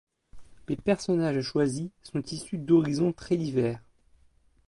Les 0.67 0.75
personnages 0.77 1.39
choisis 1.43 1.91
sont 2.01 2.23
issus 2.23 2.57
d’horizons 2.57 3.13
très 3.13 3.37
divers. 3.37 3.79